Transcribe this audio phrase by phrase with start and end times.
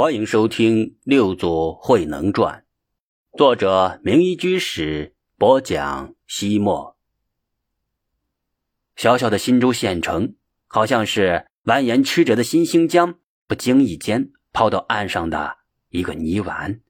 [0.00, 2.64] 欢迎收听《六祖慧能传》，
[3.36, 6.14] 作者名医居士播讲。
[6.28, 6.96] 西莫，
[8.94, 10.36] 小小的新州县城，
[10.68, 15.56] 好像是蜿蜒曲折的新兴江不经意间抛到岸上的
[15.88, 16.80] 一个泥丸，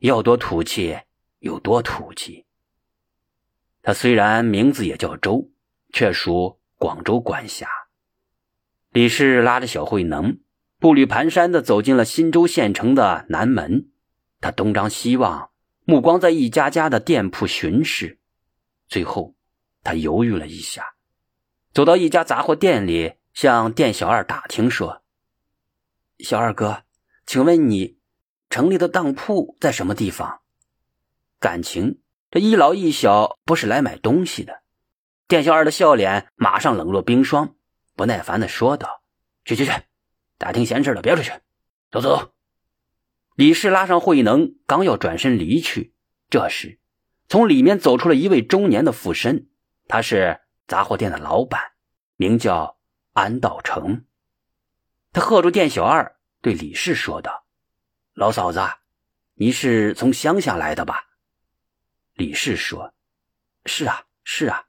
[0.00, 1.00] 要多土气
[1.40, 2.46] 有多土气。
[3.82, 5.50] 它虽然名字也叫州，
[5.92, 7.68] 却属广州管辖。
[8.92, 10.38] 李氏拉着小慧能。
[10.84, 13.88] 步履蹒跚的走进了新州县城的南门，
[14.42, 15.48] 他东张西望，
[15.86, 18.18] 目光在一家家的店铺巡视，
[18.86, 19.34] 最后，
[19.82, 20.92] 他犹豫了一下，
[21.72, 25.00] 走到一家杂货店里，向店小二打听说
[26.20, 26.82] ：“小二哥，
[27.24, 27.96] 请问你
[28.50, 30.42] 城里的当铺在什么地方？”
[31.40, 34.60] 感情这一老一小不是来买东西的。
[35.28, 37.54] 店小二的笑脸马上冷若冰霜，
[37.96, 39.00] 不耐烦的说道
[39.46, 39.72] ：“去去去！”
[40.44, 41.30] 打听闲事的，别出去，
[41.90, 42.34] 走走走。
[43.34, 45.94] 李氏拉上慧能，刚要转身离去，
[46.28, 46.78] 这时，
[47.28, 49.48] 从里面走出了一位中年的妇身，
[49.88, 51.72] 他是杂货店的老板，
[52.16, 52.78] 名叫
[53.14, 54.04] 安道成。
[55.14, 57.46] 他喝住店小二，对李氏说道
[58.12, 58.60] ：“老嫂子，
[59.36, 61.06] 你是从乡下来的吧？”
[62.12, 62.92] 李氏说
[63.64, 64.66] ：“是啊，是啊，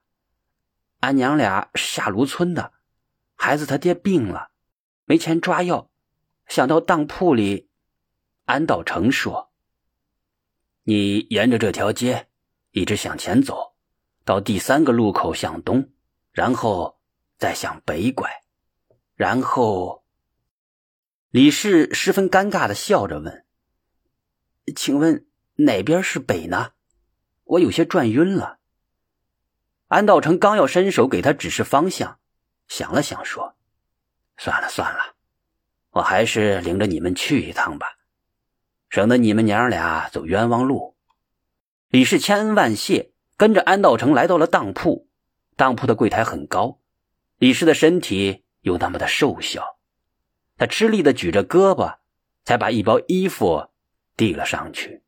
[1.02, 2.72] 俺娘俩是下芦村的，
[3.36, 4.52] 孩子他爹病了。”
[5.06, 5.89] 没钱抓药，
[6.48, 7.70] 想到当铺里。
[8.45, 9.52] 安道成说
[10.84, 12.28] ：“你沿着这条街
[12.72, 13.75] 一直向前走，
[14.23, 15.92] 到第三个路口向东，
[16.31, 17.00] 然后
[17.38, 18.44] 再向北拐，
[19.16, 20.03] 然后。”
[21.30, 23.45] 李氏十分尴尬的笑着问
[24.75, 26.73] ：“请问哪边是北呢？
[27.44, 28.59] 我有些转晕了。”
[29.88, 32.19] 安道成刚要伸手给他指示方向，
[32.67, 33.55] 想了想说。
[34.38, 35.16] 算了算了，
[35.91, 37.88] 我还是领着你们去一趟吧，
[38.89, 40.95] 省得你们娘俩走冤枉路。
[41.89, 45.07] 李氏千恩万谢，跟着安道成来到了当铺。
[45.56, 46.79] 当铺的柜台很高，
[47.38, 49.78] 李氏的身体又那么的瘦小，
[50.57, 52.00] 他吃力的举着胳膊，
[52.44, 53.69] 才把一包衣服
[54.18, 55.03] 递了上去。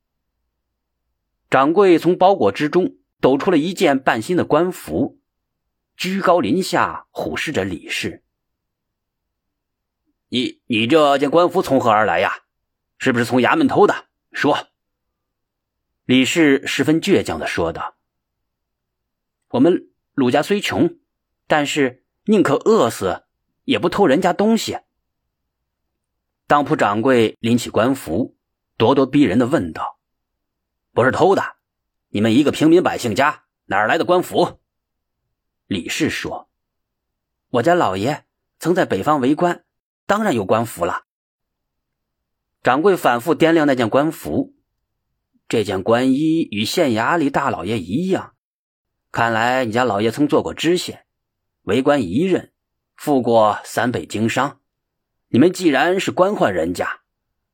[1.50, 5.20] 掌柜从包裹之中抖出了一件半新的官服，
[5.98, 8.24] 居高临下虎视着李氏。
[10.30, 12.44] 你你这件官服从何而来呀？
[13.00, 14.08] 是不是从衙门偷的？
[14.32, 14.70] 说。
[16.06, 17.96] 李氏十分倔强的说道
[19.50, 20.98] ：“我们鲁家虽穷，
[21.48, 23.26] 但是宁可饿死，
[23.66, 24.80] 也不偷人家东西。”
[26.48, 28.38] 当铺掌柜拎起官服，
[28.78, 30.00] 咄咄逼人的问道
[30.92, 31.58] ：“不是偷的，
[32.08, 34.60] 你们一个平民百姓家哪儿来的官服？”
[35.68, 36.50] 李氏说
[37.52, 38.26] ：“我家老爷
[38.60, 39.66] 曾在北方为官。”
[40.08, 41.04] 当然有官服了。
[42.64, 44.56] 掌柜反复掂量那件官服，
[45.48, 48.34] 这件官衣与县衙里大老爷一样。
[49.12, 51.06] 看来你家老爷曾做过知县，
[51.62, 52.52] 为官一任，
[52.96, 54.60] 赴过三北经商。
[55.28, 57.02] 你们既然是官宦人家，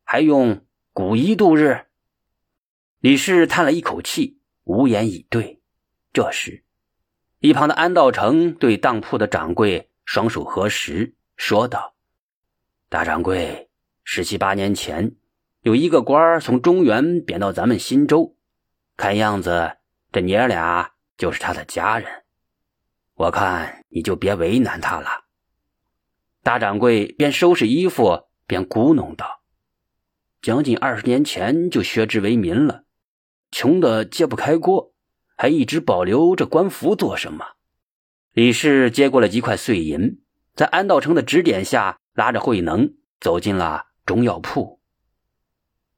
[0.04, 1.86] 还用古衣度日？
[3.00, 5.62] 李氏叹了一口气，无言以对。
[6.12, 6.64] 这时，
[7.40, 11.93] 一旁的安道成对当铺的掌柜双手合十，说道。
[12.94, 13.72] 大掌柜，
[14.04, 15.16] 十七八年前，
[15.64, 18.38] 有一个官儿从中原贬到咱们新州，
[18.96, 19.78] 看样子
[20.12, 22.08] 这娘俩就是他的家人。
[23.16, 25.24] 我看你就别为难他了。
[26.44, 29.42] 大掌柜边收拾衣服边咕哝道
[30.40, 32.84] ：“将近二十年前就削职为民了，
[33.50, 34.94] 穷的揭不开锅，
[35.36, 37.44] 还一直保留这官服做什么？”
[38.34, 40.22] 李氏接过了几块碎银，
[40.54, 41.98] 在安道成的指点下。
[42.14, 44.80] 拉着慧能走进了中药铺。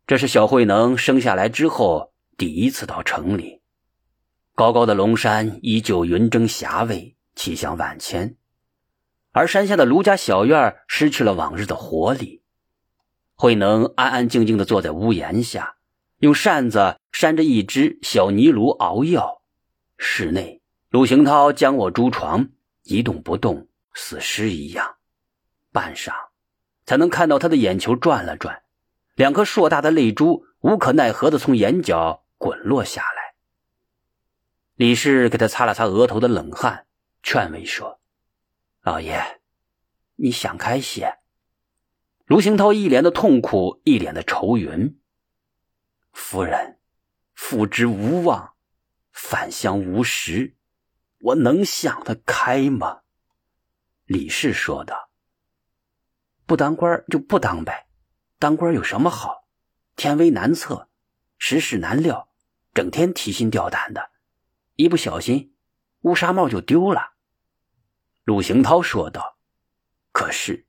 [0.07, 3.61] 这是小慧能生下来之后第一次到城里。
[4.53, 8.37] 高高的龙山依旧云蒸霞蔚，气象万千，
[9.31, 12.41] 而山下的卢家小院失去了往日的活力。
[13.33, 15.75] 慧能安安静静的坐在屋檐下，
[16.19, 19.41] 用扇子扇着一只小泥炉熬药。
[19.97, 22.47] 室内，陆行涛将我朱床，
[22.83, 24.95] 一动不动，死尸一样。
[25.75, 26.13] 半晌，
[26.85, 28.63] 才能看到他的眼球转了转，
[29.15, 33.35] 两颗硕大的泪珠无可奈何的从眼角滚落下来。
[34.75, 36.87] 李氏给他擦了擦额头的冷汗，
[37.23, 37.99] 劝慰说
[38.83, 39.41] ：“老爷，
[40.15, 41.19] 你想开些。”
[42.25, 44.97] 卢行涛一脸的痛苦，一脸的愁云
[46.13, 46.79] ：“夫人，
[47.33, 48.53] 复之无望，
[49.11, 50.55] 返乡无时，
[51.19, 53.01] 我能想得开吗？”
[54.07, 55.09] 李氏说道。
[56.45, 57.87] 不当官就不当呗，
[58.37, 59.47] 当官有什么好？
[59.95, 60.89] 天威难测，
[61.37, 62.29] 时事难料，
[62.73, 64.11] 整天提心吊胆的，
[64.75, 65.53] 一不小心
[66.01, 67.13] 乌纱帽就丢了。”
[68.25, 69.37] 陆行涛说道。
[70.11, 70.65] “可是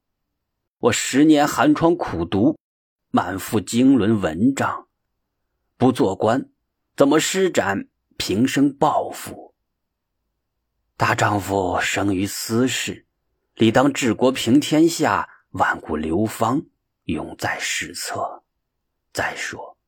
[0.79, 2.59] 我十年寒窗苦读，
[3.11, 4.89] 满腹经纶文章，
[5.77, 6.51] 不做官，
[6.97, 9.55] 怎么施展平生抱负？
[10.97, 13.07] 大丈夫生于私事，
[13.55, 16.63] 理当治国平天下，万古流芳。”
[17.07, 18.43] 永在史册。
[19.13, 19.79] 再说，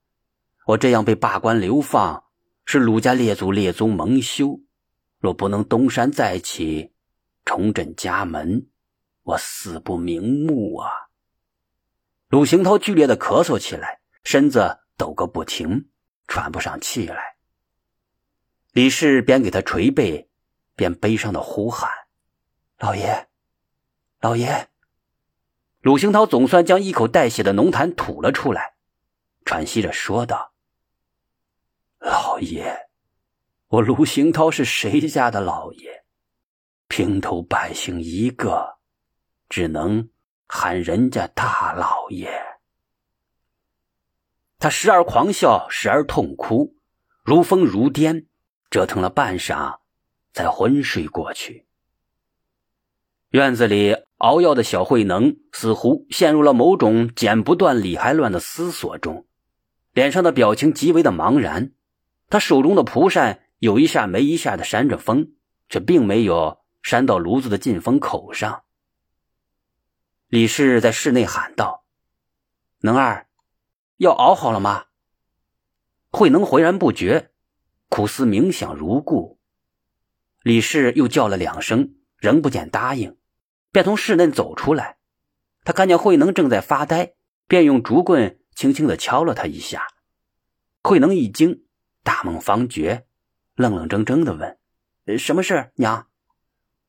[0.67, 2.23] 我这样被罢官流放，
[2.65, 4.61] 是鲁家列祖列宗蒙羞。
[5.19, 6.95] 若不能东山再起，
[7.45, 8.69] 重振家门，
[9.25, 10.89] 我死不瞑目啊！
[12.29, 15.91] 鲁行涛剧烈的咳嗽起来，身子抖个不停，
[16.29, 17.37] 喘不上气来。
[18.71, 20.31] 李氏边给他捶背，
[20.77, 21.91] 边悲伤的呼喊
[22.79, 23.29] ：“老爷，
[24.21, 24.69] 老爷！”
[25.89, 28.75] 鲁兴涛总算将一口带血的浓痰吐了出来，
[29.47, 30.53] 喘息着说道
[31.99, 32.91] ：“老爷，
[33.69, 36.05] 我鲁兴涛是谁家的老爷？
[36.89, 38.77] 平头百姓一个，
[39.49, 40.11] 只能
[40.47, 42.39] 喊人家大老爷。”
[44.61, 46.77] 他时而狂笑，时而痛哭，
[47.25, 48.27] 如疯如癫，
[48.69, 49.79] 折腾了半晌，
[50.35, 51.67] 才昏睡过去。
[53.31, 53.97] 院子里。
[54.19, 59.27] 熬药的小慧能似乎陷入了某种剪不断理还乱的思索中，
[59.93, 61.73] 脸上的表情极为的茫然。
[62.29, 65.33] 他手中的蒲扇有一下没一下的扇着风，
[65.69, 68.65] 却并没有扇到炉子的进风口上。
[70.27, 71.85] 李氏在室内喊道
[72.83, 73.29] ：“能儿，
[73.97, 74.87] 药熬好了吗？”
[76.11, 77.31] 慧能浑然不觉，
[77.89, 79.39] 苦思冥想如故。
[80.43, 83.17] 李氏又叫了两声，仍不见答应。
[83.71, 84.99] 便从室内走出来，
[85.65, 87.15] 他看见慧能正在发呆，
[87.47, 89.87] 便用竹棍轻轻的敲了他一下。
[90.83, 91.65] 慧能一惊，
[92.03, 93.07] 大梦方觉，
[93.55, 94.59] 愣愣怔怔的问
[95.19, 96.07] ：“什么事，娘？”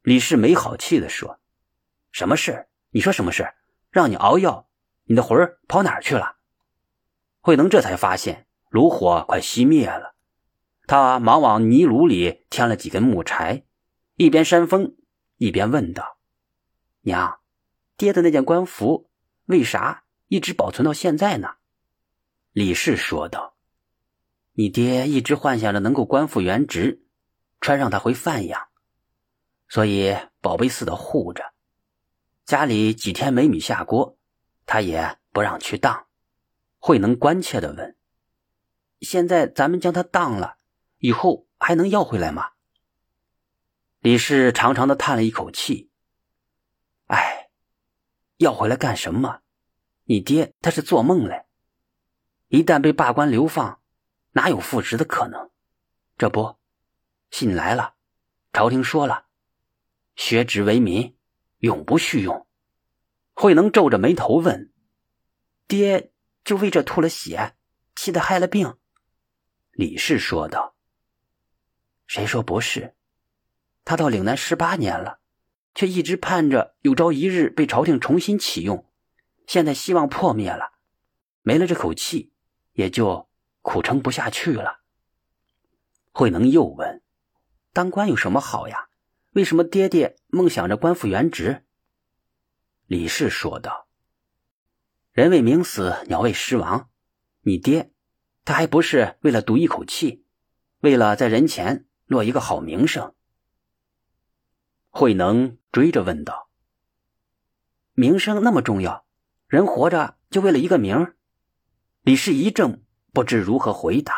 [0.04, 1.40] 李氏没好气的说
[2.12, 2.68] ：“什么事？
[2.92, 3.54] 你说什么事？
[3.92, 4.70] 让你熬药，
[5.04, 6.38] 你的魂儿跑哪儿去了？”
[7.42, 10.16] 慧能这才发现炉火快熄灭了，
[10.88, 13.66] 他忙往泥炉里添了几根木柴，
[14.16, 14.96] 一边扇风，
[15.38, 16.19] 一边问道。
[17.10, 17.40] 娘，
[17.98, 19.10] 爹的那件官服
[19.46, 21.56] 为啥一直保存到现在呢？
[22.52, 23.56] 李氏说道
[24.54, 27.04] ：“你爹一直幻想着能够官复原职，
[27.60, 28.68] 穿上它回范阳，
[29.68, 31.44] 所以宝贝似的护着。
[32.46, 34.20] 家里几天没米下锅，
[34.68, 36.06] 他也不让去当。”
[36.78, 37.98] 慧能关切的问
[39.02, 40.58] ：“现在咱们将它当了，
[41.00, 42.52] 以后还能要回来吗？”
[44.00, 45.89] 李氏长长的叹了一口气。
[48.40, 49.42] 要回来干什么？
[50.06, 51.46] 你爹他是做梦嘞！
[52.48, 53.82] 一旦被罢官流放，
[54.32, 55.52] 哪有复职的可能？
[56.18, 56.56] 这不，
[57.30, 57.96] 信来了，
[58.54, 59.26] 朝廷说了，
[60.16, 61.18] 削职为民，
[61.58, 62.48] 永不续用。
[63.34, 64.72] 慧能皱着眉头问
[65.68, 66.14] ：“爹
[66.46, 67.58] 就为这吐了血，
[67.94, 68.78] 气得害了病？”
[69.72, 70.76] 李氏说道
[72.08, 72.96] ：“谁说不是？
[73.84, 75.20] 他到岭南十八年了。”
[75.76, 78.86] 却一直盼着有朝一日被朝廷重新启用，
[79.48, 80.74] 现在希望破灭了，
[81.42, 82.34] 没了这口气，
[82.74, 83.30] 也就
[83.62, 84.80] 苦撑不下去了。
[86.12, 87.02] 慧能又问
[87.72, 88.90] ：“当官有什么好呀？
[89.34, 91.64] 为什么爹爹梦想着官复原职？”
[92.88, 93.88] 李氏说道
[95.14, 96.90] ：“人为名死，鸟为食亡。
[97.42, 97.92] 你爹，
[98.44, 100.26] 他还不是为了赌一口气，
[100.80, 103.14] 为了在人前落一个好名声。”
[105.00, 106.50] 慧能追着问道
[107.96, 109.06] ：“名声那么重要，
[109.48, 111.14] 人活着就为了一个名？”
[112.04, 112.82] 李氏一怔，
[113.14, 114.14] 不知如何回答。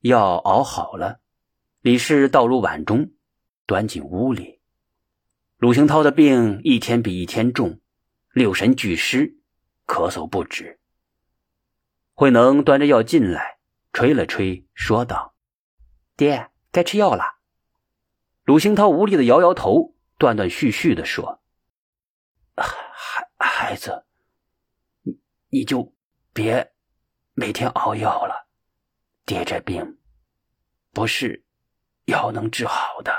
[0.00, 1.20] 药熬好了，
[1.82, 3.10] 李氏倒入碗中，
[3.66, 4.62] 端进屋里。
[5.58, 7.82] 鲁兴涛的病一天比一天重，
[8.32, 9.36] 六神俱失，
[9.86, 10.80] 咳嗽不止。
[12.14, 13.58] 慧能端着药进来，
[13.92, 15.34] 吹了吹，说道
[16.16, 17.39] ：“爹，该吃药了。”
[18.44, 21.40] 鲁兴涛无力的摇摇头，断断续续的说
[22.56, 24.06] ：“孩孩子，
[25.02, 25.20] 你
[25.50, 25.94] 你就
[26.32, 26.72] 别
[27.34, 28.48] 每天熬药了。
[29.24, 30.00] 爹这病
[30.90, 31.44] 不是
[32.06, 33.12] 药能治好的，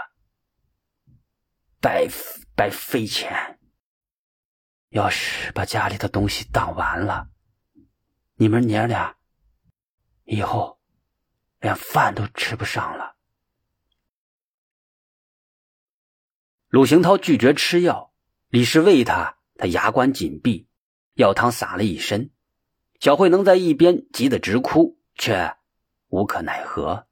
[1.79, 2.07] 白
[2.55, 3.59] 白费钱。
[4.89, 7.29] 要是把家里的东西当完了，
[8.35, 9.15] 你们娘俩
[10.25, 10.81] 以后
[11.59, 13.15] 连饭都吃不上了。”
[16.71, 18.13] 鲁行涛拒绝吃药，
[18.47, 20.67] 李氏喂他，他牙关紧闭，
[21.15, 22.29] 药汤洒了一身。
[23.01, 25.57] 小慧能在一边急得直哭，却
[26.07, 27.07] 无可奈何。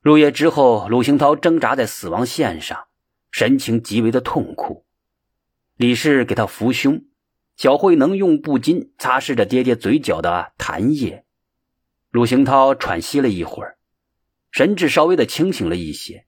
[0.00, 2.88] 入夜之后，鲁行涛挣扎在死亡线上，
[3.30, 4.84] 神情极为的痛苦。
[5.76, 7.04] 李氏给他扶胸，
[7.56, 11.24] 小慧能用布巾擦拭着爹爹嘴角的痰液。
[12.10, 13.78] 鲁行涛喘息了一会儿，
[14.50, 16.25] 神志稍微的清醒了一些。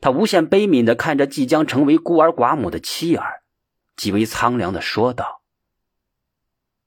[0.00, 3.42] 他无限悲悯的看着即将成为孤儿寡母的妻儿，
[3.96, 5.42] 极为苍凉的说道：“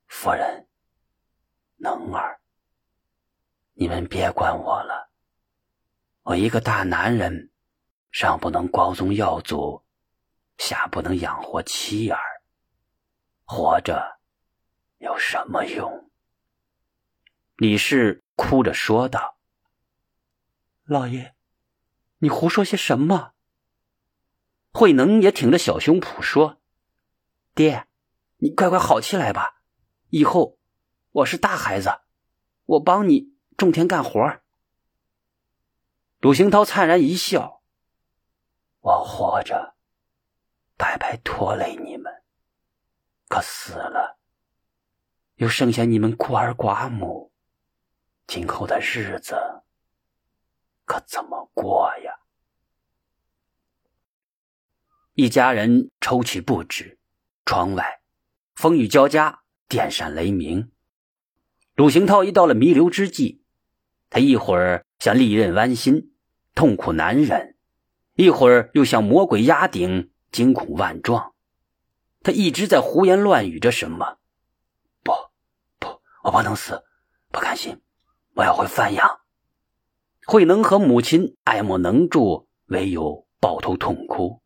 [0.08, 0.67] 夫人，
[1.77, 2.39] 能儿，
[3.74, 5.10] 你们别管我了。
[6.24, 7.51] 我一个大男人，
[8.12, 9.82] 上不能光宗耀祖。”
[10.60, 12.22] 下不能养活妻儿，
[13.43, 14.20] 活着
[15.00, 16.12] 有什么用？
[17.55, 19.36] 李氏哭着说道
[20.86, 21.34] ：“老爷，
[22.24, 23.34] 你胡说些什么？”
[24.72, 26.62] 慧能也挺着小胸脯说
[27.53, 27.86] ：“爹，
[28.38, 29.62] 你快快好起来吧！
[30.10, 30.58] 以后
[31.12, 32.00] 我是大孩子，
[32.63, 34.39] 我帮你种田干活。”
[36.22, 37.62] 鲁兴涛灿然一笑
[38.80, 39.75] ：“我活着。”
[40.80, 42.24] 白白拖累你们，
[43.27, 44.18] 可死了，
[45.36, 47.34] 又剩下你们孤儿寡母，
[48.27, 49.36] 今后的日子
[50.86, 52.12] 可怎么过呀？
[55.15, 56.98] 一家人抽泣不止。
[57.46, 58.01] 窗外
[58.55, 60.72] 风雨交加，电闪雷鸣。
[61.75, 63.41] 鲁行涛一到了弥留之际，
[64.10, 66.13] 他一会儿像利刃剜心，
[66.55, 67.55] 痛苦难忍；
[68.15, 70.10] 一会儿又像魔鬼压顶。
[70.32, 71.36] 惊恐万状，
[72.24, 74.17] 他一直在胡言乱语着什么。
[75.03, 75.12] 不，
[75.77, 76.84] 不，我不能死，
[77.32, 77.79] 不甘心，
[78.34, 79.20] 我要回范阳。
[80.25, 84.41] 慧能和母亲爱莫能助，唯有抱头痛哭。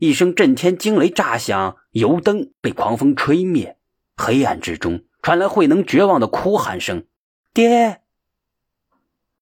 [0.00, 3.76] 一声震天惊雷炸响，油灯被狂风吹灭，
[4.16, 7.04] 黑暗之中传来慧能绝望的哭喊声
[7.52, 8.00] ：“爹，